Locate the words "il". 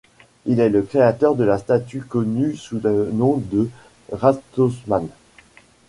0.47-0.59